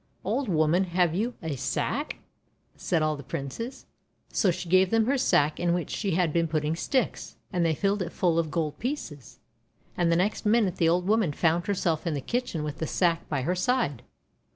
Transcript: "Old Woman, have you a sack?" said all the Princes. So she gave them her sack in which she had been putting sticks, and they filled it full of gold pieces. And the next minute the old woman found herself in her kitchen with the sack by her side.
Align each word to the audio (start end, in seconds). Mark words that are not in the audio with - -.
"Old 0.23 0.49
Woman, 0.49 0.85
have 0.85 1.13
you 1.13 1.35
a 1.43 1.55
sack?" 1.55 2.15
said 2.75 3.03
all 3.03 3.15
the 3.15 3.21
Princes. 3.21 3.85
So 4.33 4.49
she 4.49 4.67
gave 4.67 4.89
them 4.89 5.05
her 5.05 5.15
sack 5.15 5.59
in 5.59 5.75
which 5.75 5.91
she 5.91 6.15
had 6.15 6.33
been 6.33 6.47
putting 6.47 6.75
sticks, 6.75 7.37
and 7.53 7.63
they 7.63 7.75
filled 7.75 8.01
it 8.01 8.11
full 8.11 8.39
of 8.39 8.49
gold 8.49 8.79
pieces. 8.79 9.41
And 9.95 10.11
the 10.11 10.15
next 10.15 10.43
minute 10.43 10.77
the 10.77 10.89
old 10.89 11.05
woman 11.07 11.33
found 11.33 11.67
herself 11.67 12.07
in 12.07 12.15
her 12.15 12.19
kitchen 12.21 12.63
with 12.63 12.79
the 12.79 12.87
sack 12.87 13.29
by 13.29 13.43
her 13.43 13.53
side. 13.53 14.01